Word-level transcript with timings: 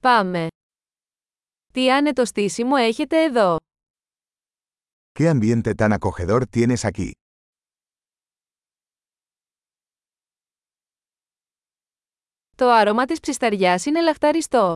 Πάμε. 0.00 0.46
Τι 1.72 1.92
άνετο 1.92 2.24
στήσιμο 2.24 2.74
έχετε 2.78 3.22
εδώ; 3.22 3.56
¿Qué 5.18 5.26
ambiente 5.26 5.74
tan 5.74 5.92
acogedor 5.98 6.42
tienes 6.52 6.84
aquí? 6.92 7.10
Το 12.56 12.70
άρωμα 12.70 13.04
της 13.04 13.20
ψισταριάς 13.20 13.86
είναι 13.86 14.00
λαχταριστό. 14.00 14.72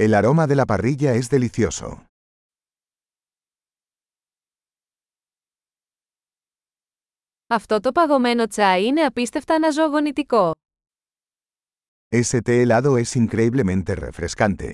El 0.00 0.12
aroma 0.22 0.46
de 0.46 0.54
la 0.54 0.64
parrilla 0.64 1.20
es 1.20 1.28
delicioso. 1.28 2.04
Αυτό 7.46 7.80
το 7.80 7.92
παγωμένο 7.92 8.46
τσάι 8.46 8.84
είναι 8.84 9.00
απίστευτα 9.00 9.54
αναζωογονητικό. 9.54 10.52
Ese 12.11 12.41
té 12.41 12.61
helado 12.61 12.97
es 12.97 13.15
increíblemente 13.15 13.95
refrescante. 13.95 14.73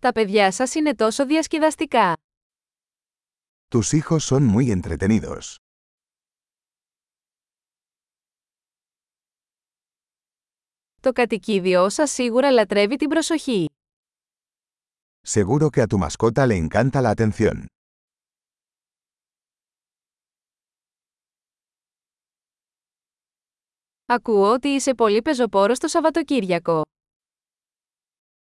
Τα 0.00 0.12
παιδιά 0.12 0.50
σας 0.52 0.74
είναι 0.74 0.94
τόσο 0.94 1.26
διασκεδαστικά. 1.26 2.16
Tus 3.68 3.92
hijos 3.92 4.18
son 4.30 4.42
muy 4.42 4.70
entretenidos. 4.80 5.54
Το 11.00 11.12
κατοικίδιό 11.12 11.88
σας 11.88 12.10
σίγουρα 12.10 12.50
λατρεύει 12.50 12.96
την 12.96 13.08
προσοχή. 13.08 13.66
Seguro 15.28 15.68
que 15.70 15.82
a 15.82 15.86
tu 15.86 15.98
mascota 15.98 16.46
le 16.46 16.56
encanta 16.56 17.00
la 17.00 17.10
atención. 17.10 17.64
Ακούω 24.07 24.51
ότι 24.53 24.67
είσαι 24.67 24.95
πολύ 24.95 25.21
πεζοπόρος 25.21 25.79
το 25.79 25.87
Σαββατοκύριακο. 25.87 26.81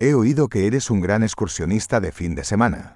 He 0.04 0.14
oído 0.14 0.46
que 0.48 0.66
eres 0.70 0.90
un 0.90 1.00
gran 1.06 1.22
excursionista 1.28 2.00
de 2.00 2.10
fin 2.12 2.34
de 2.34 2.42
semana. 2.44 2.94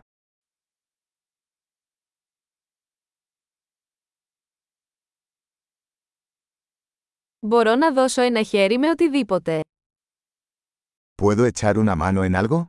Μπορώ 7.41 7.75
να 7.75 7.92
δώσω 7.92 8.23
ένα 8.23 8.42
χέρι 8.42 8.79
με 8.79 8.91
οτιδήποτε. 8.91 9.61
¿Puedo 11.23 11.51
echar 11.53 11.77
una 11.77 11.97
mano 11.97 12.23
en 12.25 12.47
algo? 12.47 12.64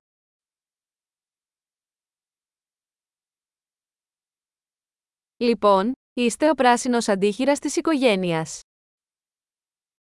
Λοιπόν, 5.38 5.92
είστε 6.14 6.50
ο 6.50 6.54
πράσινος 6.54 7.08
αντίχειρας 7.08 7.60
της 7.60 7.76
οικογένειας. 7.76 8.62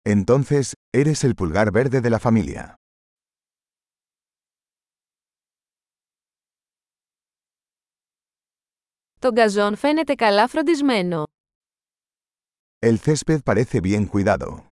Entonces, 0.05 0.73
eres 0.91 1.25
el 1.25 1.34
pulgar 1.34 1.70
verde 1.73 2.01
de 2.01 2.11
la 2.11 2.19
familia. 2.19 2.75
Το 9.19 9.33
γκαζόν 9.33 9.77
φαίνεται 9.77 10.15
καλά 10.15 10.48
φροντισμένο. 10.48 11.25
El 12.79 12.97
césped 13.05 13.39
parece 13.45 13.81
bien 13.81 14.06
cuidado. 14.09 14.65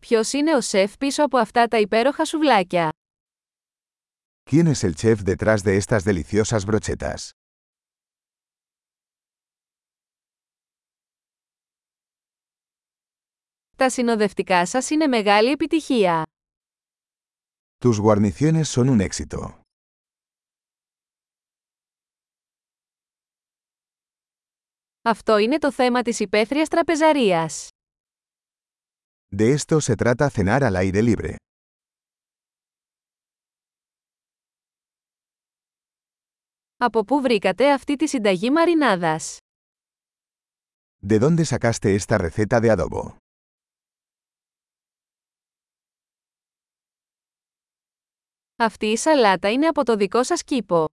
Ποιος 0.00 0.32
είναι 0.32 0.54
ο 0.54 0.60
σεφ 0.60 0.96
πίσω 0.96 1.24
από 1.24 1.38
αυτά 1.38 1.66
τα 1.68 1.78
υπέροχα 1.78 2.24
σουβλάκια. 2.24 2.92
¿Quién 4.50 4.66
es 4.66 4.84
el 4.84 4.94
chef 4.94 5.16
detrás 5.24 5.62
de 5.62 5.76
estas 5.76 6.04
deliciosas 6.04 6.64
brochetas? 6.64 7.30
Τα 13.81 13.89
συνοδευτικά 13.89 14.65
σας 14.65 14.89
είναι 14.89 15.07
μεγάλη 15.07 15.51
επιτυχία. 15.51 16.23
Tus 17.77 17.95
guarniciones 18.03 18.63
son 18.63 18.89
un 18.89 19.07
éxito. 19.09 19.59
Αυτό 25.01 25.37
είναι 25.37 25.57
το 25.57 25.71
θέμα 25.71 26.01
της 26.01 26.19
υπαίθριας 26.19 26.67
τραπεζαρίας. 26.67 27.69
De 29.37 29.57
esto 29.57 29.77
se 29.79 29.95
trata 29.95 30.29
cenar 30.29 30.63
al 30.63 30.75
aire 30.75 31.01
libre. 31.01 31.35
Από 36.77 37.03
πού 37.03 37.21
βρήκατε 37.21 37.73
αυτή 37.73 37.95
τη 37.95 38.07
συνταγή 38.07 38.49
μαρινάδας; 38.51 39.37
¿De 41.07 41.19
dónde 41.19 41.45
sacaste 41.45 41.95
esta 41.95 42.17
receta 42.17 42.59
de 42.59 42.69
adobo? 42.69 43.15
Αυτή 48.63 48.85
η 48.85 48.97
σαλάτα 48.97 49.51
είναι 49.51 49.67
από 49.67 49.83
το 49.83 49.95
δικό 49.95 50.23
σας 50.23 50.43
κήπο. 50.43 50.85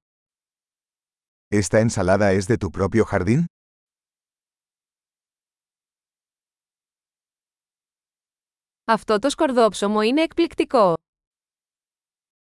¿Esta 1.54 1.86
ensalada 1.86 2.32
es 2.32 2.46
de 2.46 2.56
tu 2.56 2.70
propio 2.78 3.04
jardín? 3.04 3.44
Αυτό 8.84 9.18
το 9.18 9.30
σκορδόψωμο 9.30 10.00
είναι 10.02 10.22
εκπληκτικό. 10.22 10.94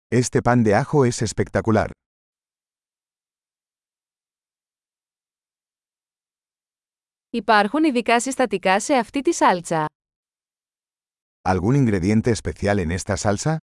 Este 0.09 0.38
pan 0.42 0.62
de 0.64 0.84
ajo 0.84 1.10
es 1.10 1.26
espectacular. 1.26 1.88
Υπάρχουν 7.31 7.84
ειδικά 7.84 8.20
συστατικά 8.20 8.81
σε 8.81 8.94
αυτή 8.94 9.20
τη 9.20 9.32
σάλτσα. 9.32 9.87
¿Algún 11.48 11.75
ingrediente 11.75 12.31
especial 12.31 12.78
en 12.78 12.91
esta 12.91 13.16
salsa? 13.16 13.56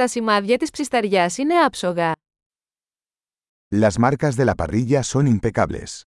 Τα 0.00 0.08
σημάδια 0.08 0.56
της 0.56 0.70
ψισταριάς 0.70 1.38
είναι 1.38 1.54
άψογα. 1.54 2.12
Las 3.74 3.92
marcas 3.98 4.34
de 4.36 4.44
la 4.44 4.54
parrilla 4.54 5.00
son 5.02 5.38
impecables. 5.38 6.00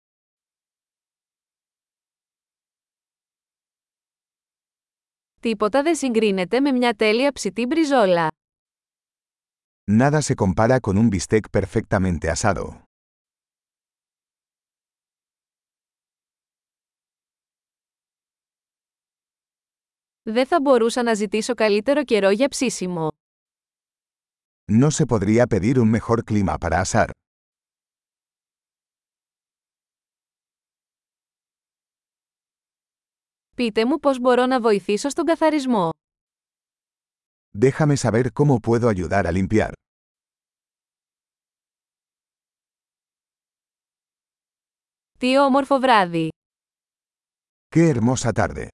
Τίποτα 5.40 5.82
δεν 5.82 5.96
συγκρίνεται 5.96 6.60
με 6.60 6.72
μια 6.72 6.94
τέλεια 6.94 7.32
ψητή 7.32 7.66
μπριζόλα. 7.66 8.28
Nada 9.90 10.20
se 10.20 10.34
compara 10.34 10.80
con 10.80 10.96
un 10.96 11.08
bistec 11.16 11.40
perfectamente 11.50 12.30
asado. 12.30 12.82
Δεν 20.22 20.46
θα 20.46 20.60
μπορούσα 20.60 21.02
να 21.02 21.14
ζητήσω 21.14 21.54
καλύτερο 21.54 22.04
καιρό 22.04 22.30
για 22.30 22.48
ψήσιμο. 22.48 23.08
No 24.71 24.91
se 24.91 25.05
podría 25.05 25.47
pedir 25.47 25.79
un 25.79 25.89
mejor 25.89 26.23
clima 26.23 26.57
para 26.57 26.81
asar. 26.81 27.09
Πείτε 33.55 33.85
μου 33.85 33.99
πώς 33.99 34.19
μπορώ 34.19 34.45
να 34.45 34.61
βοηθήσω 34.61 35.09
στον 35.09 35.25
καθαρισμό. 35.25 35.89
Déjame 37.59 37.97
saber 37.97 38.25
cómo 38.31 38.59
puedo 38.59 38.87
ayudar 38.89 39.25
a 39.27 39.31
limpiar. 39.31 39.71
Τι 45.19 45.37
όμορφο 45.37 45.79
βράδυ! 45.79 46.27
¡Qué 47.75 47.89
hermosa 47.89 48.31
tarde! 48.33 48.67